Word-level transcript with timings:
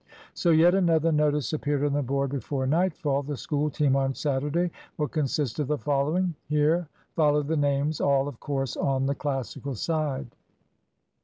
So 0.33 0.49
yet 0.49 0.73
another 0.73 1.11
notice 1.11 1.53
appeared 1.53 1.83
on 1.83 1.93
the 1.93 2.01
board 2.01 2.31
before 2.31 2.65
nightfall. 2.65 3.21
"The 3.21 3.37
School 3.37 3.69
team 3.69 3.95
on 3.95 4.15
Saturday 4.15 4.71
will 4.97 5.07
consist 5.07 5.59
of 5.59 5.67
the 5.67 5.77
following." 5.77 6.33
(Here 6.49 6.87
followed 7.15 7.47
the 7.47 7.55
names, 7.55 8.01
all, 8.01 8.27
of 8.27 8.39
course, 8.39 8.75
on 8.75 9.05
the 9.05 9.13
Classical 9.13 9.75
side.) 9.75 10.31